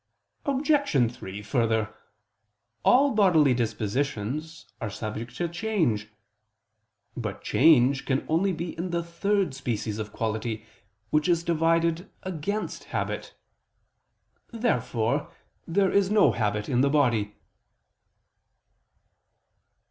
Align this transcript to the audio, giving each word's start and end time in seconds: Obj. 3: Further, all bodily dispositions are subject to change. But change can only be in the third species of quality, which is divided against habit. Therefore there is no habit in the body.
Obj. 0.47 1.13
3: 1.19 1.41
Further, 1.43 1.93
all 2.81 3.11
bodily 3.11 3.53
dispositions 3.53 4.65
are 4.81 4.89
subject 4.89 5.35
to 5.37 5.47
change. 5.47 6.09
But 7.15 7.43
change 7.43 8.07
can 8.07 8.25
only 8.27 8.51
be 8.51 8.75
in 8.75 8.89
the 8.89 9.03
third 9.03 9.53
species 9.53 9.99
of 9.99 10.11
quality, 10.11 10.65
which 11.11 11.29
is 11.29 11.43
divided 11.43 12.09
against 12.23 12.85
habit. 12.85 13.35
Therefore 14.51 15.31
there 15.67 15.91
is 15.91 16.09
no 16.09 16.31
habit 16.31 16.67
in 16.67 16.81
the 16.81 16.89
body. 16.89 17.35